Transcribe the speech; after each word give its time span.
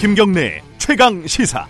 김경래 0.00 0.62
최강 0.78 1.26
시사. 1.26 1.66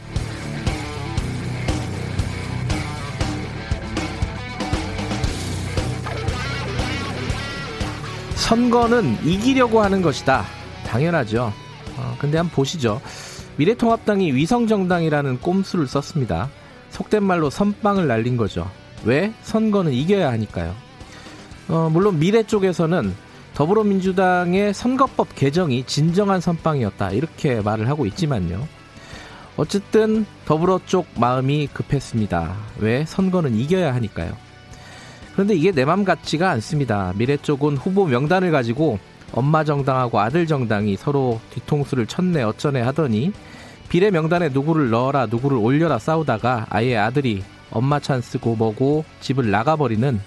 선거는 8.37 9.19
이기려고 9.25 9.83
하는 9.83 10.01
것이다. 10.01 10.45
당연하죠. 10.87 11.53
어, 11.97 12.17
근데 12.21 12.39
한번 12.39 12.55
보시죠. 12.55 13.01
미래통합당이 13.57 14.33
위성정당이라는 14.33 15.41
꼼수를 15.41 15.89
썼습니다. 15.89 16.49
속된 16.91 17.25
말로 17.25 17.51
선빵을 17.51 18.07
날린 18.07 18.37
거죠. 18.37 18.71
왜? 19.05 19.35
선거는 19.43 19.93
이겨야 19.93 20.31
하니까요. 20.31 20.77
어, 21.67 21.91
물론 21.93 22.21
미래 22.21 22.45
쪽에서는 22.45 23.13
더불어민주당의 23.61 24.73
선거법 24.73 25.35
개정이 25.35 25.85
진정한 25.85 26.41
선빵이었다. 26.41 27.11
이렇게 27.11 27.61
말을 27.61 27.91
하고 27.91 28.07
있지만요. 28.07 28.67
어쨌든 29.59 30.25
더불어 30.47 30.81
쪽 30.87 31.07
마음이 31.17 31.67
급했습니다. 31.67 32.57
왜? 32.79 33.05
선거는 33.05 33.55
이겨야 33.55 33.93
하니까요. 33.97 34.33
그런데 35.35 35.55
이게 35.55 35.73
내 35.73 35.85
맘 35.85 36.05
같지가 36.07 36.49
않습니다. 36.53 37.13
미래 37.17 37.37
쪽은 37.37 37.77
후보 37.77 38.07
명단을 38.07 38.51
가지고 38.51 38.99
엄마 39.31 39.63
정당하고 39.63 40.21
아들 40.21 40.47
정당이 40.47 40.97
서로 40.97 41.39
뒤통수를 41.51 42.07
쳤네 42.07 42.43
어쩌네 42.43 42.81
하더니 42.81 43.31
비례 43.91 44.11
명단에 44.11 44.49
누구를 44.49 44.89
넣어라 44.89 45.27
누구를 45.27 45.59
올려라 45.59 45.99
싸우다가 45.99 46.69
아예 46.71 46.97
아들이 46.97 47.43
엄마 47.71 48.01
찬스고 48.01 48.57
뭐고 48.57 49.05
집을 49.21 49.51
나가버리는 49.51 50.19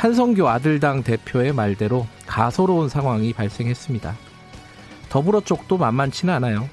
한성교 0.00 0.48
아들당 0.48 1.02
대표의 1.02 1.52
말대로 1.52 2.06
가소로운 2.26 2.88
상황이 2.88 3.34
발생했습니다. 3.34 4.16
더불어 5.10 5.42
쪽도 5.42 5.76
만만치는 5.76 6.32
않아요. 6.32 6.70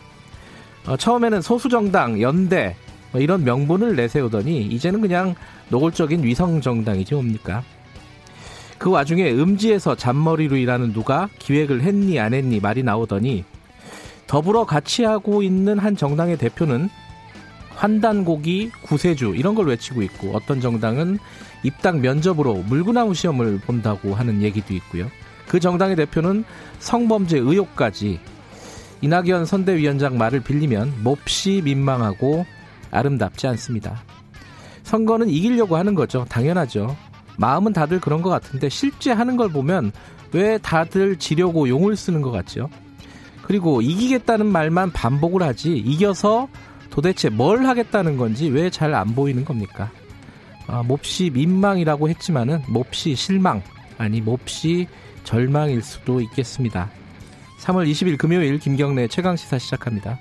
어, 0.87 0.95
처음에는 0.95 1.41
소수정당, 1.41 2.21
연대 2.21 2.77
뭐 3.11 3.19
이런 3.19 3.43
명분을 3.43 3.97
내세우더니 3.97 4.67
이제는 4.67 5.01
그냥 5.01 5.35
노골적인 5.67 6.23
위성정당이지 6.23 7.15
뭡니까? 7.15 7.63
그 8.77 8.91
와중에 8.91 9.29
음지에서 9.29 9.95
잔머리로 9.95 10.55
일하는 10.55 10.93
누가 10.93 11.27
기획을 11.37 11.81
했니 11.81 12.21
안 12.21 12.33
했니 12.33 12.61
말이 12.61 12.81
나오더니 12.81 13.43
더불어 14.25 14.65
같이 14.65 15.03
하고 15.03 15.43
있는 15.43 15.79
한 15.79 15.97
정당의 15.97 16.37
대표는 16.37 16.89
환단고기 17.77 18.71
구세주 18.81 19.35
이런 19.35 19.55
걸 19.55 19.67
외치고 19.67 20.01
있고 20.01 20.31
어떤 20.35 20.59
정당은 20.59 21.19
입당 21.63 22.01
면접으로 22.01 22.55
물구나무 22.55 23.13
시험을 23.13 23.59
본다고 23.59 24.15
하는 24.15 24.41
얘기도 24.41 24.73
있고요. 24.73 25.09
그 25.47 25.59
정당의 25.59 25.95
대표는 25.95 26.43
성범죄 26.79 27.37
의혹까지 27.37 28.19
이낙연 29.01 29.45
선대위원장 29.45 30.17
말을 30.17 30.41
빌리면 30.41 31.03
몹시 31.03 31.61
민망하고 31.63 32.45
아름답지 32.89 33.47
않습니다. 33.47 34.01
선거는 34.83 35.29
이기려고 35.29 35.77
하는 35.77 35.93
거죠. 35.93 36.25
당연하죠. 36.29 36.95
마음은 37.37 37.73
다들 37.73 37.99
그런 37.99 38.23
것 38.23 38.29
같은데 38.29 38.69
실제 38.69 39.11
하는 39.11 39.37
걸 39.37 39.49
보면 39.49 39.91
왜 40.31 40.57
다들 40.57 41.17
지려고 41.17 41.69
용을 41.69 41.95
쓰는 41.95 42.21
것 42.21 42.31
같죠? 42.31 42.69
그리고 43.43 43.81
이기겠다는 43.81 44.47
말만 44.47 44.91
반복을 44.91 45.43
하지 45.43 45.77
이겨서 45.77 46.49
도대체 46.97 47.29
뭘 47.29 47.63
하겠다는 47.67 48.17
건지 48.17 48.49
왜 48.49 48.71
잘 48.71 48.95
안 48.95 49.13
보이는 49.13 49.45
겁니까? 49.45 49.91
아, 50.65 50.81
몹시 50.81 51.29
민망이라고 51.29 52.09
했지만은 52.09 52.63
몹시 52.67 53.13
실망 53.15 53.61
아니 53.99 54.19
몹시 54.19 54.87
절망일 55.23 55.83
수도 55.83 56.19
있겠습니다. 56.21 56.89
3월 57.59 57.87
20일 57.87 58.17
금요일 58.17 58.57
김경래 58.57 59.07
최강 59.07 59.35
시사 59.35 59.59
시작합니다. 59.59 60.17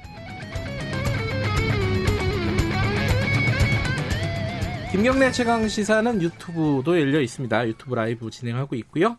김경래 4.93 5.33
최강 5.33 5.67
시사는 5.69 6.21
유튜브도 6.21 7.01
열려 7.01 7.22
있습니다. 7.22 7.69
유튜브 7.69 7.95
라이브 7.95 8.31
진행하고 8.31 8.77
있고요. 8.77 9.17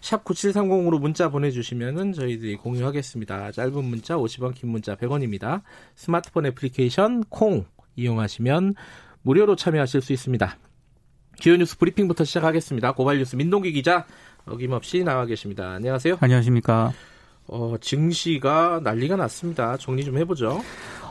샵 0.00 0.24
9730으로 0.24 1.00
문자 1.00 1.28
보내주시면은 1.28 2.12
저희들이 2.12 2.56
공유하겠습니다. 2.56 3.52
짧은 3.52 3.84
문자 3.84 4.16
50원, 4.16 4.54
긴 4.54 4.70
문자 4.70 4.94
100원입니다. 4.96 5.62
스마트폰 5.94 6.46
애플리케이션 6.46 7.24
콩 7.28 7.64
이용하시면 7.96 8.74
무료로 9.22 9.56
참여하실 9.56 10.00
수 10.00 10.12
있습니다. 10.12 10.56
기호 11.40 11.56
뉴스 11.56 11.78
브리핑부터 11.78 12.24
시작하겠습니다. 12.24 12.92
고발 12.92 13.18
뉴스 13.18 13.36
민동기 13.36 13.72
기자 13.72 14.06
어김없이 14.46 15.04
나와 15.04 15.26
계십니다. 15.26 15.70
안녕하세요. 15.70 16.18
안녕하십니까. 16.20 16.92
어, 17.46 17.76
증시가 17.80 18.80
난리가 18.82 19.16
났습니다. 19.16 19.76
정리 19.76 20.04
좀 20.04 20.18
해보죠. 20.18 20.62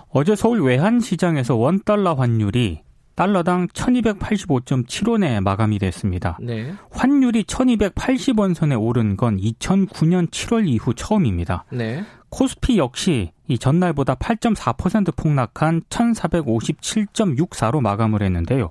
어제 0.09 0.36
서울 0.36 0.62
외환시장에서 0.62 1.56
원달러 1.56 2.14
환율이 2.14 2.81
달러당 3.17 3.67
1285.75원에 3.69 5.41
마감이 5.41 5.79
됐습니다. 5.79 6.38
네. 6.39 6.72
환율이 6.91 7.45
1280원 7.45 8.53
선에 8.53 8.75
오른 8.75 9.17
건 9.17 9.38
2009년 9.38 10.29
7월 10.29 10.67
이후 10.67 10.94
처음입니다. 10.94 11.66
네. 11.72 12.06
코스피 12.29 12.77
역시 12.77 13.31
이 13.47 13.57
전날보다 13.57 14.13
8.4% 14.16 15.16
폭락한 15.16 15.81
1457.64로 15.89 17.81
마감을 17.81 18.22
했는데요. 18.22 18.69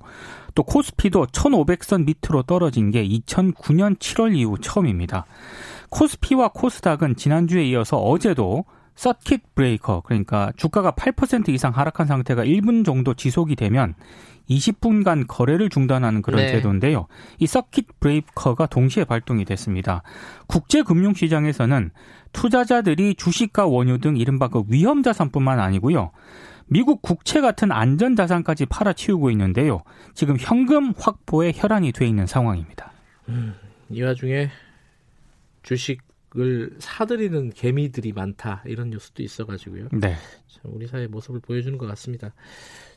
또 0.55 0.63
코스피도 0.63 1.25
1500선 1.25 2.05
밑으로 2.05 2.43
떨어진 2.43 2.89
게 2.89 3.05
2009년 3.05 3.99
7월 3.99 4.33
이후 4.33 4.57
처음입니다. 4.61 5.25
코스피와 5.89 6.51
코스닥은 6.53 7.17
지난주에 7.17 7.65
이어서 7.65 7.97
어제도 7.97 8.63
서킷 8.97 9.53
브레이커 9.53 10.01
그러니까 10.01 10.51
주가가 10.57 10.91
8% 10.91 11.49
이상 11.49 11.71
하락한 11.71 12.07
상태가 12.07 12.43
1분 12.43 12.83
정도 12.83 13.13
지속이 13.13 13.55
되면 13.55 13.93
20분간 14.49 15.25
거래를 15.27 15.69
중단하는 15.69 16.23
그런 16.23 16.41
네. 16.41 16.51
제도인데요. 16.51 17.07
이 17.37 17.45
서킷 17.45 17.99
브레이커가 17.99 18.65
동시에 18.65 19.03
발동이 19.03 19.45
됐습니다. 19.45 20.01
국제 20.47 20.81
금융 20.81 21.13
시장에서는 21.13 21.91
투자자들이 22.33 23.13
주식과 23.15 23.67
원유 23.67 23.99
등 23.99 24.17
이른바 24.17 24.47
그 24.47 24.63
위험 24.67 25.03
자산뿐만 25.03 25.59
아니고요. 25.59 26.11
미국 26.65 27.01
국채 27.03 27.39
같은 27.39 27.71
안전 27.71 28.15
자산까지 28.15 28.65
팔아치우고 28.65 29.29
있는데요. 29.31 29.83
지금 30.15 30.37
현금 30.39 30.93
확보에 30.97 31.53
혈안이 31.55 31.91
돼 31.91 32.07
있는 32.07 32.25
상황입니다. 32.25 32.91
음, 33.29 33.53
이 33.89 34.01
와중에 34.01 34.49
주식 35.61 36.06
을 36.35 36.75
사들이는 36.79 37.51
개미들이 37.51 38.11
많다 38.11 38.61
이런 38.65 38.89
뉴스도 38.89 39.23
있어가지고요. 39.23 39.87
네. 39.93 40.15
참 40.47 40.61
우리 40.65 40.85
사회 40.85 41.07
모습을 41.07 41.39
보여주는 41.39 41.77
것 41.77 41.87
같습니다. 41.87 42.33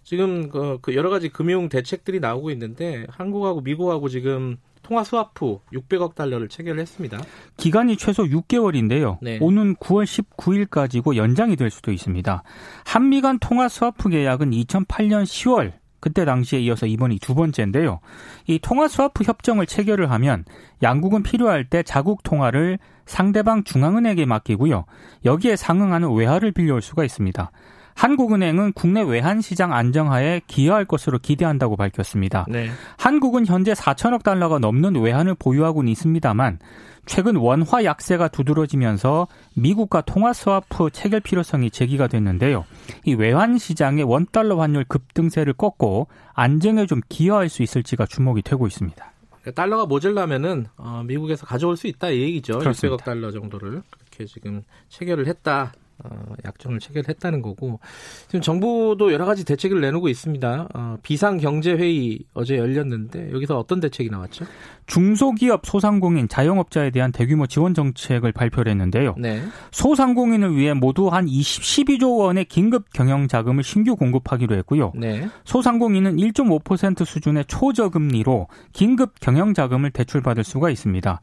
지금 0.02 0.48
그, 0.48 0.78
그 0.82 0.96
여러 0.96 1.10
가지 1.10 1.28
금융 1.28 1.68
대책들이 1.68 2.18
나오고 2.18 2.50
있는데 2.50 3.06
한국하고 3.08 3.60
미국하고 3.60 4.08
지금 4.08 4.56
통화 4.82 5.04
스와프 5.04 5.58
600억 5.72 6.16
달러를 6.16 6.48
체결했습니다. 6.48 7.22
기간이 7.56 7.96
최소 7.96 8.24
6개월인데요. 8.24 9.18
네. 9.22 9.38
오는 9.40 9.76
9월 9.76 10.04
19일까지고 10.04 11.14
연장이 11.14 11.54
될 11.54 11.70
수도 11.70 11.92
있습니다. 11.92 12.42
한미 12.84 13.20
간 13.20 13.38
통화 13.38 13.68
스와프 13.68 14.08
계약은 14.08 14.50
2008년 14.50 15.22
10월 15.22 15.79
그때 16.00 16.24
당시에 16.24 16.60
이어서 16.60 16.86
이번이 16.86 17.18
두 17.18 17.34
번째인데요. 17.34 18.00
이 18.46 18.58
통화 18.58 18.88
스와프 18.88 19.24
협정을 19.24 19.66
체결을 19.66 20.10
하면 20.10 20.44
양국은 20.82 21.22
필요할 21.22 21.64
때 21.64 21.82
자국 21.82 22.22
통화를 22.22 22.78
상대방 23.06 23.64
중앙은행에 23.64 24.24
맡기고요. 24.24 24.84
여기에 25.24 25.56
상응하는 25.56 26.12
외화를 26.14 26.52
빌려올 26.52 26.80
수가 26.80 27.04
있습니다. 27.04 27.50
한국은행은 27.94 28.72
국내 28.72 29.02
외환 29.02 29.40
시장 29.40 29.72
안정화에 29.72 30.42
기여할 30.46 30.84
것으로 30.84 31.18
기대한다고 31.18 31.76
밝혔습니다. 31.76 32.46
네. 32.48 32.70
한국은 32.96 33.46
현재 33.46 33.72
4천억 33.72 34.22
달러가 34.22 34.58
넘는 34.58 34.96
외환을 34.96 35.34
보유하고는 35.34 35.90
있습니다만 35.92 36.58
최근 37.06 37.36
원화 37.36 37.84
약세가 37.84 38.28
두드러지면서 38.28 39.26
미국과 39.54 40.02
통화 40.02 40.32
스와프 40.32 40.90
체결 40.92 41.20
필요성이 41.20 41.70
제기가 41.70 42.06
됐는데요. 42.06 42.64
이 43.04 43.14
외환 43.14 43.58
시장의 43.58 44.04
원 44.04 44.26
달러 44.30 44.60
환율 44.60 44.84
급등세를 44.84 45.54
꺾고 45.54 46.06
안정에 46.34 46.86
좀 46.86 47.00
기여할 47.08 47.48
수 47.48 47.62
있을지가 47.62 48.06
주목이 48.06 48.42
되고 48.42 48.66
있습니다. 48.66 49.12
그러니까 49.40 49.62
달러가 49.62 49.86
모자라면은 49.86 50.66
어, 50.76 51.02
미국에서 51.06 51.46
가져올 51.46 51.76
수 51.76 51.86
있다 51.86 52.10
이 52.10 52.20
얘기죠. 52.20 52.58
그렇습니다. 52.58 52.96
600억 52.96 53.04
달러 53.04 53.30
정도를 53.30 53.82
그렇게 53.90 54.26
지금 54.26 54.62
체결을 54.88 55.26
했다. 55.26 55.72
어, 56.04 56.34
약정을 56.44 56.78
체결했다는 56.78 57.42
거고 57.42 57.80
지금 58.26 58.40
정부도 58.40 59.12
여러 59.12 59.26
가지 59.26 59.44
대책을 59.44 59.80
내놓고 59.80 60.08
있습니다. 60.08 60.68
어, 60.74 60.96
비상 61.02 61.38
경제 61.38 61.72
회의 61.72 62.20
어제 62.34 62.56
열렸는데 62.56 63.32
여기서 63.32 63.58
어떤 63.58 63.80
대책이 63.80 64.10
나왔죠? 64.10 64.44
중소기업 64.86 65.66
소상공인 65.66 66.28
자영업자에 66.28 66.90
대한 66.90 67.12
대규모 67.12 67.46
지원 67.46 67.74
정책을 67.74 68.32
발표를 68.32 68.72
했는데요. 68.72 69.14
네. 69.18 69.42
소상공인을 69.70 70.56
위해 70.56 70.74
모두 70.74 71.08
한 71.08 71.28
20, 71.28 71.62
12조 71.62 72.18
원의 72.18 72.46
긴급 72.46 72.92
경영 72.92 73.28
자금을 73.28 73.62
신규 73.62 73.94
공급하기로 73.94 74.56
했고요. 74.56 74.92
네. 74.96 75.28
소상공인은 75.44 76.16
1.5% 76.16 77.04
수준의 77.04 77.44
초저금리로 77.46 78.48
긴급 78.72 79.20
경영 79.20 79.54
자금을 79.54 79.90
대출받을 79.90 80.42
수가 80.42 80.70
있습니다. 80.70 81.20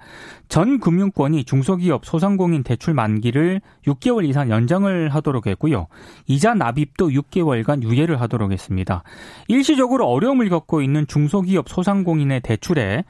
전 0.48 0.80
금융권이 0.80 1.44
중소기업 1.44 2.06
소상공인 2.06 2.64
대출 2.64 2.94
만기를 2.94 3.62
6개월 3.86 4.28
이상 4.28 4.50
연 4.50 4.67
연장을 4.68 5.10
하도록 5.16 5.48
했고요. 5.48 5.88
이자 6.28 6.54
납입도 6.54 7.08
6개월간 7.10 7.84
유예를 7.84 8.20
하도록 8.22 8.52
했습니다. 8.52 9.04
일시적으로 9.48 10.08
어려움을 10.08 10.50
겪고 10.50 10.82
있는 10.82 11.08
중소기업 11.08 11.70
소상공인의 11.70 12.42
대출에 12.42 13.06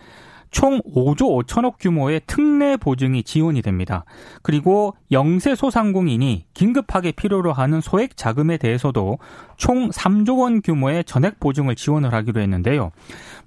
총 0.51 0.81
5조 0.81 1.45
5천억 1.45 1.75
규모의 1.79 2.21
특례 2.27 2.77
보증이 2.77 3.23
지원이 3.23 3.61
됩니다. 3.61 4.05
그리고 4.41 4.95
영세 5.11 5.55
소상공인이 5.55 6.45
긴급하게 6.53 7.11
필요로 7.11 7.53
하는 7.53 7.81
소액 7.81 8.17
자금에 8.17 8.57
대해서도 8.57 9.17
총 9.57 9.89
3조 9.89 10.39
원 10.39 10.61
규모의 10.61 11.03
전액 11.03 11.39
보증을 11.39 11.75
지원을 11.75 12.13
하기로 12.13 12.41
했는데요. 12.41 12.91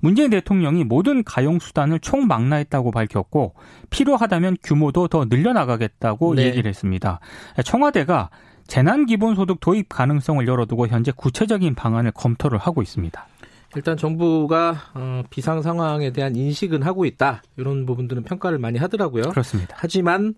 문재인 0.00 0.31
대통령이 0.31 0.85
모든 0.85 1.25
가용 1.25 1.58
수단을 1.58 2.00
총망라했다고 2.00 2.91
밝혔고 2.91 3.55
필요하다면 3.91 4.58
규모도 4.62 5.08
더 5.08 5.26
늘려나가겠다고 5.26 6.35
네. 6.35 6.47
얘기를 6.47 6.69
했습니다. 6.69 7.20
청와대가 7.64 8.31
재난 8.67 9.05
기본소득 9.05 9.58
도입 9.61 9.88
가능성을 9.88 10.47
열어두고 10.47 10.87
현재 10.87 11.11
구체적인 11.11 11.75
방안을 11.75 12.12
검토를 12.12 12.56
하고 12.56 12.82
있습니다. 12.82 13.26
일단 13.77 13.97
정부가 13.97 14.77
어, 14.95 15.23
비상 15.31 15.63
상황에 15.63 16.11
대한 16.13 16.35
인식은 16.35 16.83
하고 16.83 17.05
있다. 17.05 17.43
이런 17.57 17.87
부분들은 17.87 18.25
평가를 18.25 18.59
많이 18.59 18.79
하더라고요. 18.79 19.23
그렇습니다. 19.31 19.77
하지만 19.79 20.35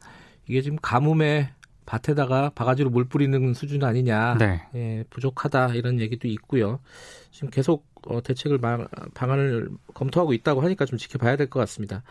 이게 0.47 0.61
지금 0.61 0.77
가뭄에 0.83 1.51
밭에다가 1.87 2.51
바가지로 2.55 2.91
물 2.91 3.05
뿌리는 3.05 3.55
수준 3.55 3.85
아니냐. 3.85 4.37
네. 4.39 4.63
예, 4.75 5.05
부족하다 5.11 5.69
이런 5.75 5.99
얘기도 6.01 6.29
있고요. 6.29 6.79
지금 7.31 7.51
계속 7.51 7.87
어, 8.07 8.21
대책을 8.23 8.59
방안을 9.15 9.69
검토하고 9.95 10.33
있다고 10.33 10.61
하니까 10.63 10.85
좀 10.85 10.99
지켜봐야 10.99 11.37
될 11.37 11.49
것 11.49 11.61
같습니다. 11.61 12.03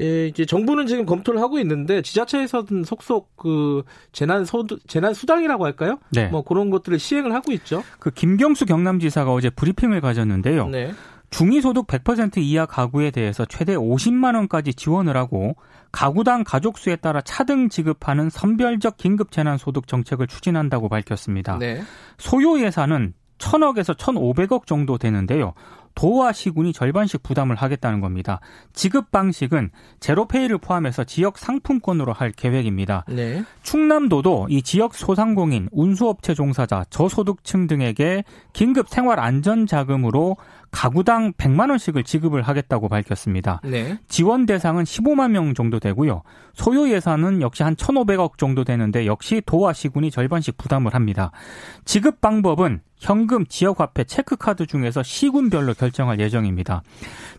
예, 0.00 0.28
이제 0.28 0.44
정부는 0.44 0.86
지금 0.86 1.06
검토를 1.06 1.40
하고 1.40 1.58
있는데 1.58 2.02
지자체에서는 2.02 2.84
속속 2.84 3.36
그 3.36 3.82
재난 4.12 4.44
소득 4.44 4.80
재난 4.86 5.14
수당이라고 5.14 5.64
할까요? 5.64 5.98
네. 6.10 6.28
뭐 6.28 6.42
그런 6.42 6.70
것들을 6.70 6.98
시행을 6.98 7.34
하고 7.34 7.52
있죠. 7.52 7.82
그 7.98 8.10
김경수 8.10 8.66
경남지사가 8.66 9.32
어제 9.32 9.50
브리핑을 9.50 10.00
가졌는데요. 10.00 10.68
네. 10.68 10.92
중위소득 11.30 11.86
100% 11.86 12.38
이하 12.38 12.64
가구에 12.64 13.10
대해서 13.10 13.44
최대 13.44 13.74
50만 13.74 14.34
원까지 14.34 14.74
지원을 14.74 15.16
하고 15.16 15.56
가구당 15.92 16.44
가족 16.44 16.78
수에 16.78 16.96
따라 16.96 17.20
차등 17.20 17.68
지급하는 17.68 18.30
선별적 18.30 18.96
긴급 18.96 19.30
재난 19.30 19.58
소득 19.58 19.86
정책을 19.86 20.26
추진한다고 20.26 20.88
밝혔습니다. 20.88 21.58
네. 21.58 21.82
소요 22.18 22.60
예산은 22.60 23.14
1000억에서 23.38 23.96
1,500억 23.96 24.66
정도 24.66 24.98
되는데요. 24.98 25.54
도와 25.98 26.32
시군이 26.32 26.72
절반씩 26.72 27.24
부담을 27.24 27.56
하겠다는 27.56 28.00
겁니다. 28.00 28.38
지급 28.72 29.10
방식은 29.10 29.72
제로페이를 29.98 30.58
포함해서 30.58 31.02
지역 31.02 31.38
상품권으로 31.38 32.12
할 32.12 32.30
계획입니다. 32.30 33.04
네. 33.08 33.42
충남도도 33.64 34.46
이 34.48 34.62
지역 34.62 34.94
소상공인, 34.94 35.68
운수업체 35.72 36.34
종사자, 36.34 36.84
저소득층 36.88 37.66
등에게 37.66 38.22
긴급 38.52 38.88
생활 38.88 39.18
안전 39.18 39.66
자금으로 39.66 40.36
가구당 40.70 41.32
100만 41.32 41.70
원씩을 41.70 42.04
지급을 42.04 42.42
하겠다고 42.42 42.88
밝혔습니다. 42.88 43.60
네. 43.64 43.98
지원 44.08 44.46
대상은 44.46 44.84
15만 44.84 45.30
명 45.30 45.54
정도 45.54 45.78
되고요. 45.80 46.22
소요 46.52 46.88
예산은 46.88 47.40
역시 47.40 47.62
한 47.62 47.74
1,500억 47.74 48.38
정도 48.38 48.64
되는데 48.64 49.06
역시 49.06 49.42
도와 49.44 49.72
시군이 49.72 50.10
절반씩 50.10 50.58
부담을 50.58 50.94
합니다. 50.94 51.30
지급 51.84 52.20
방법은 52.20 52.80
현금, 52.96 53.46
지역화폐, 53.46 54.04
체크카드 54.04 54.66
중에서 54.66 55.02
시군별로 55.02 55.74
결정할 55.74 56.18
예정입니다. 56.18 56.82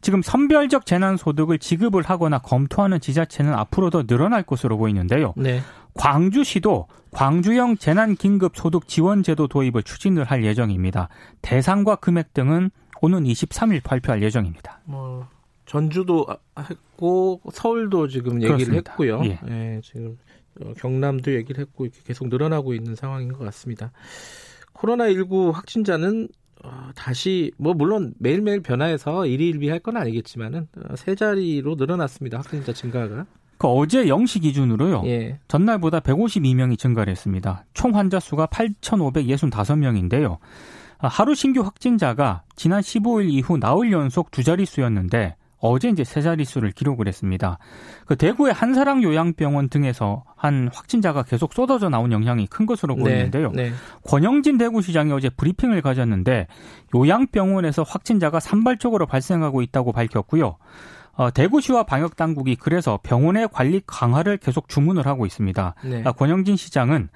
지금 0.02 0.22
선별적 0.22 0.86
재난소득을 0.86 1.60
지급을 1.60 2.04
하거나 2.04 2.40
검토하는 2.40 3.00
지자체는 3.00 3.54
앞으로 3.54 3.90
더 3.90 4.04
늘어날 4.04 4.44
것으로 4.44 4.78
보이는데요. 4.78 5.34
네. 5.36 5.62
광주시도 5.96 6.88
광주형 7.12 7.78
재난긴급소득 7.78 8.88
지원제도 8.88 9.48
도입을 9.48 9.84
추진을 9.84 10.24
할 10.24 10.46
예정입니다. 10.46 11.10
대상과 11.42 11.98
금액 11.98 12.34
등은 12.34 12.72
오는 13.01 13.24
23일 13.24 13.84
발표할 13.84 14.22
예정입니다. 14.22 14.81
뭐 14.86 15.28
전주도 15.66 16.25
했고 16.57 17.42
서울도 17.51 18.07
지금 18.07 18.42
얘기를 18.42 18.56
그렇습니다. 18.57 18.92
했고요. 18.92 19.22
예. 19.25 19.40
예, 19.50 19.81
지금 19.84 20.18
어, 20.62 20.74
경남도 20.78 21.34
얘기를 21.34 21.62
했고 21.62 21.86
이렇게 21.86 22.00
계속 22.06 22.28
늘어나고 22.28 22.74
있는 22.74 22.96
상황인 22.96 23.31
것 23.31 23.40
같습니다. 23.46 23.92
코로나19 24.74 25.51
확진자는 25.51 26.28
어, 26.63 26.90
다시 26.96 27.51
뭐 27.57 27.74
물론 27.74 28.13
매일매일 28.19 28.62
변화해서 28.62 29.25
일희일비할 29.25 29.80
건 29.80 29.98
아니겠지만은 29.98 30.68
어, 30.90 30.96
세 30.96 31.16
자리로 31.16 31.75
늘어났습니다. 31.75 32.40
확진자 32.40 32.74
증가가. 32.74 33.25
그 33.57 33.68
어제 33.68 34.06
0시 34.06 34.42
기준으로요. 34.42 35.04
예. 35.06 35.40
전날보다 35.48 36.00
152명이 36.00 36.80
증가를 36.80 37.12
했습니다. 37.12 37.66
총 37.74 37.96
환자 37.96 38.19
수가 38.19 38.48
8,565명인데요. 38.48 40.38
하루 41.07 41.34
신규 41.34 41.62
확진자가 41.62 42.44
지난 42.56 42.81
15일 42.81 43.30
이후 43.30 43.57
나흘 43.57 43.92
연속 43.92 44.31
두 44.31 44.44
자릿수였는데 44.44 45.36
어제 45.62 45.90
이제 45.90 46.04
세 46.04 46.22
자릿수를 46.22 46.72
기록을 46.72 47.07
했습니다. 47.07 47.57
그 48.06 48.16
대구의 48.16 48.54
한사랑 48.54 49.04
요양병원 49.04 49.69
등에서 49.69 50.24
한 50.36 50.69
확진자가 50.74 51.24
계속 51.24 51.54
쏟아져 51.54 51.90
나온 51.90 52.12
영향이 52.12 52.48
큰 52.48 52.66
것으로 52.66 52.96
네, 52.96 53.04
보이는데요. 53.04 53.51
네, 53.51 53.69
네. 53.69 53.75
권영진 54.06 54.57
대구시장이 54.57 55.12
어제 55.12 55.30
브리핑을 55.30 55.81
가졌는데 55.81 56.48
요양병원에서 56.96 57.84
확진자가 57.84 58.40
산발적으로 58.40 59.06
발생하고 59.06 59.62
있다고 59.62 59.92
밝혔고요. 59.92 60.57
어, 61.13 61.31
대구시와 61.31 61.84
방역 61.84 62.16
당국이 62.16 62.56
그래서 62.56 62.98
병원의 63.04 63.50
관리 63.51 63.81
강화를 63.86 64.38
계속 64.38 64.69
주문을 64.69 65.06
하고 65.06 65.25
있습니다. 65.25 65.75
네. 65.84 66.01
아, 66.06 66.13
권영진 66.13 66.56
시장은 66.56 67.10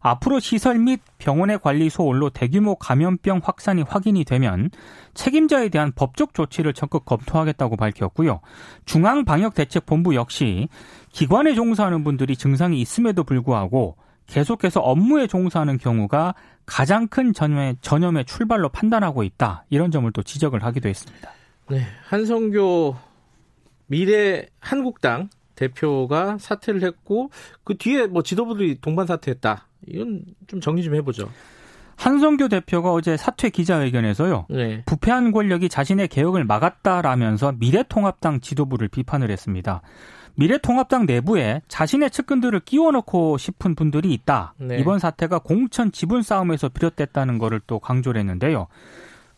앞으로 0.00 0.40
시설 0.40 0.78
및 0.78 1.00
병원의 1.18 1.58
관리 1.60 1.90
소홀로 1.90 2.30
대규모 2.30 2.76
감염병 2.76 3.40
확산이 3.42 3.82
확인이 3.82 4.24
되면 4.24 4.70
책임자에 5.14 5.68
대한 5.68 5.92
법적 5.94 6.34
조치를 6.34 6.72
적극 6.72 7.04
검토하겠다고 7.04 7.76
밝혔고요. 7.76 8.40
중앙방역대책본부 8.84 10.14
역시 10.14 10.68
기관에 11.10 11.54
종사하는 11.54 12.04
분들이 12.04 12.36
증상이 12.36 12.80
있음에도 12.80 13.24
불구하고 13.24 13.96
계속해서 14.26 14.80
업무에 14.80 15.26
종사하는 15.26 15.78
경우가 15.78 16.34
가장 16.66 17.06
큰 17.06 17.32
전염의, 17.32 17.76
전염의 17.80 18.24
출발로 18.24 18.68
판단하고 18.70 19.22
있다. 19.22 19.64
이런 19.70 19.90
점을 19.90 20.10
또 20.12 20.22
지적을 20.22 20.64
하기도 20.64 20.88
했습니다. 20.88 21.30
네. 21.68 21.82
한성교 22.08 22.96
미래 23.86 24.46
한국당 24.60 25.28
대표가 25.54 26.38
사퇴를 26.38 26.82
했고 26.82 27.30
그 27.64 27.76
뒤에 27.76 28.06
뭐 28.06 28.22
지도부들이 28.22 28.80
동반 28.80 29.06
사퇴했다. 29.06 29.65
이건 29.86 30.22
좀 30.46 30.60
정리 30.60 30.82
좀 30.82 30.94
해보죠. 30.94 31.28
한성교 31.96 32.48
대표가 32.48 32.92
어제 32.92 33.16
사퇴 33.16 33.50
기자회견에서요. 33.50 34.46
네. 34.50 34.82
부패한 34.86 35.32
권력이 35.32 35.68
자신의 35.68 36.08
개혁을 36.08 36.44
막았다라면서 36.44 37.54
미래통합당 37.58 38.40
지도부를 38.40 38.88
비판을 38.88 39.30
했습니다. 39.30 39.80
미래통합당 40.34 41.06
내부에 41.06 41.62
자신의 41.68 42.10
측근들을 42.10 42.60
끼워넣고 42.60 43.38
싶은 43.38 43.74
분들이 43.74 44.12
있다. 44.12 44.54
네. 44.58 44.78
이번 44.78 44.98
사태가 44.98 45.38
공천 45.38 45.90
지분 45.90 46.22
싸움에서 46.22 46.68
비롯됐다는 46.68 47.38
것을 47.38 47.60
또 47.66 47.78
강조를 47.78 48.20
했는데요. 48.20 48.66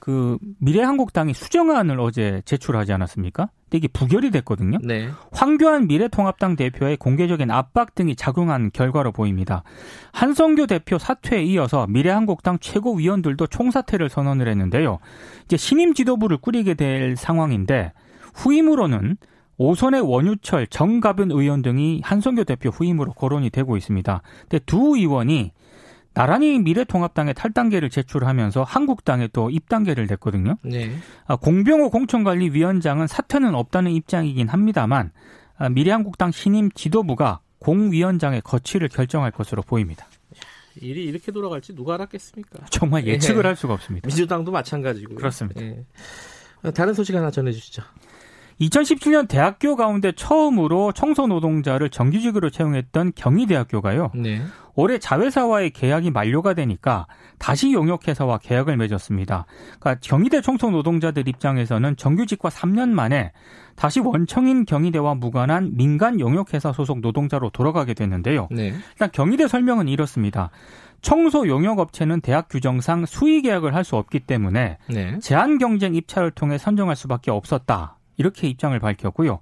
그 0.09 0.39
미래한국당이 0.59 1.35
수정안을 1.35 2.01
어제 2.01 2.41
제출하지 2.47 2.95
않았습니까? 2.95 3.51
근데 3.65 3.77
이게 3.77 3.89
부결이 3.89 4.31
됐거든요. 4.31 4.79
네. 4.83 5.11
황교안 5.33 5.87
미래통합당 5.87 6.57
대표의 6.57 6.97
공개적인 6.97 7.51
압박 7.51 7.95
등이 7.95 8.17
작용한 8.17 8.71
결과로 8.73 9.13
보입니다. 9.13 9.65
한성교 10.13 10.67
대표 10.67 10.97
사퇴에 10.97 11.43
이어서 11.43 11.87
미래한국당 11.89 12.59
최고위원들도 12.59 13.49
총사퇴를 13.49 14.09
선언을 14.09 14.49
했는데요. 14.49 14.99
이제 15.45 15.59
신임 15.59 15.93
지도부를 15.93 16.39
꾸리게 16.39 16.73
될 16.73 17.15
상황인데 17.15 17.93
후임으로는 18.35 19.19
오선의 19.59 20.01
원유철, 20.01 20.69
정가변 20.69 21.33
의원 21.33 21.61
등이 21.61 22.01
한성교 22.03 22.45
대표 22.45 22.71
후임으로 22.71 23.13
거론이 23.13 23.51
되고 23.51 23.77
있습니다. 23.77 24.23
근데 24.49 24.59
두 24.65 24.97
의원이 24.97 25.53
나란히 26.19 26.59
미래통합당에 26.59 27.33
탈당계를 27.33 27.91
제출하면서 27.91 28.65
한국당에 28.65 29.29
또 29.33 29.51
입당계를 29.51 30.09
냈거든요. 30.09 30.57
네. 30.63 30.91
아, 31.29 31.37
공병호 31.37 31.91
공천관리위원장은 31.91 33.07
사퇴는 33.07 33.55
없다는 33.55 33.93
입장이긴 33.93 34.49
합니다만 34.49 35.13
아, 35.59 35.69
미래한국당 35.69 36.33
신임 36.33 36.73
지도부가 36.73 37.39
공 37.61 37.93
위원장의 37.93 38.41
거취를 38.41 38.89
결정할 38.89 39.31
것으로 39.31 39.63
보입니다. 39.63 40.09
일이 40.81 41.05
이렇게 41.05 41.31
돌아갈지 41.31 41.77
누가 41.77 41.95
알았겠습니까? 41.95 42.67
정말 42.71 43.07
예측을 43.07 43.43
네. 43.43 43.47
할 43.51 43.55
수가 43.55 43.75
없습니다. 43.75 44.09
민주당도 44.09 44.51
마찬가지고 44.51 45.15
그렇습니다. 45.15 45.61
네. 45.61 45.85
다른 46.75 46.95
소식 46.95 47.15
하나 47.15 47.31
전해주시죠. 47.31 47.85
2017년 48.61 49.29
대학교 49.29 49.77
가운데 49.77 50.11
처음으로 50.11 50.91
청소 50.91 51.29
노동자를 51.29 51.91
정규직으로 51.91 52.51
채용했던 52.51 53.13
경희대학교가요. 53.15 54.11
네. 54.17 54.43
올해 54.79 54.99
자회사와의 54.99 55.71
계약이 55.71 56.13
만료가 56.13 56.55
되니까 56.55 57.09
다시 57.39 57.73
용역회사와 57.73 58.39
계약을 58.39 58.77
맺었습니다. 58.77 59.45
그러니까 59.81 60.01
경희대 60.01 60.41
청소 60.41 60.71
노동자들 60.71 61.27
입장에서는 61.27 61.97
정규직과 61.97 62.49
3년 62.49 62.91
만에 62.91 63.33
다시 63.75 63.99
원청인 63.99 64.65
경희대와 64.65 65.17
무관한 65.17 65.73
민간 65.75 66.21
용역회사 66.21 66.73
소속 66.73 67.01
노동자로 67.01 67.51
돌아가게 67.51 67.93
됐는데요. 67.93 68.47
네. 68.53 68.73
일단 68.93 69.11
경희대 69.11 69.49
설명은 69.49 69.89
이렇습니다. 69.89 70.51
청소 71.01 71.49
용역업체는 71.49 72.21
대학 72.21 72.49
규정상 72.49 73.05
수의 73.05 73.43
계약을 73.43 73.75
할 73.75 73.83
수 73.83 73.97
없기 73.97 74.21
때문에 74.21 74.79
네. 74.89 75.19
제한 75.19 75.59
경쟁 75.59 75.97
입찰을 75.97 76.31
통해 76.31 76.57
선정할 76.57 76.95
수밖에 76.95 77.33
없었다. 77.33 77.97
이렇게 78.17 78.47
입장을 78.47 78.79
밝혔고요. 78.79 79.41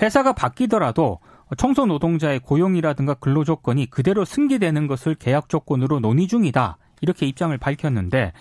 회사가 0.00 0.32
바뀌더라도 0.32 1.18
청소 1.56 1.86
노동자의 1.86 2.40
고용이라든가 2.40 3.14
근로 3.14 3.44
조건이 3.44 3.86
그대로 3.86 4.24
승계되는 4.24 4.86
것을 4.86 5.14
계약 5.14 5.48
조건으로 5.48 6.00
논의 6.00 6.28
중이다. 6.28 6.76
이렇게 7.00 7.26
입장을 7.26 7.56
밝혔는데 7.56 8.32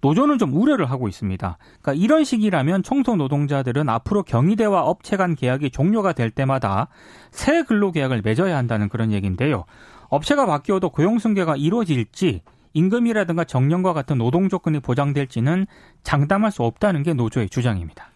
노조는 0.00 0.38
좀 0.38 0.54
우려를 0.54 0.90
하고 0.90 1.08
있습니다. 1.08 1.58
그러니까 1.82 2.02
이런 2.04 2.24
식이라면 2.24 2.82
청소 2.82 3.16
노동자들은 3.16 3.88
앞으로 3.88 4.22
경희대와 4.22 4.82
업체 4.82 5.16
간 5.16 5.34
계약이 5.34 5.70
종료가 5.70 6.12
될 6.12 6.30
때마다 6.30 6.88
새 7.30 7.62
근로 7.62 7.92
계약을 7.92 8.22
맺어야 8.22 8.56
한다는 8.56 8.88
그런 8.88 9.12
얘기인데요. 9.12 9.64
업체가 10.08 10.46
바뀌어도 10.46 10.90
고용 10.90 11.18
승계가 11.18 11.56
이루어질지 11.56 12.42
임금이라든가 12.72 13.44
정년과 13.44 13.92
같은 13.94 14.18
노동 14.18 14.48
조건이 14.48 14.80
보장될지는 14.80 15.66
장담할 16.02 16.52
수 16.52 16.62
없다는 16.62 17.02
게 17.02 17.14
노조의 17.14 17.48
주장입니다. 17.48 18.10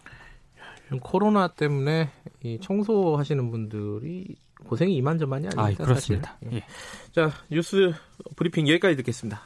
코로나 0.99 1.49
때문에 1.49 2.11
이 2.43 2.59
청소하시는 2.61 3.51
분들이 3.51 4.37
고생이 4.65 4.95
이만저만이 4.97 5.49
아닙니다. 5.55 5.83
아, 5.83 5.87
그렇습니다. 5.87 6.39
예. 6.53 6.65
자 7.13 7.31
뉴스 7.51 7.93
브리핑 8.37 8.69
여기까지 8.69 8.97
듣겠습니다. 8.97 9.43